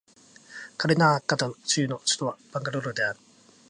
[0.79, 3.19] カルナータカ州の州都はバンガロールである